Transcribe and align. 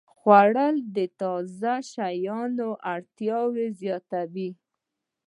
خوړل 0.15 0.75
د 0.95 0.97
تازه 1.19 1.73
شیانو 1.91 2.69
اړتیا 2.93 3.39
زیاتوي 3.81 4.49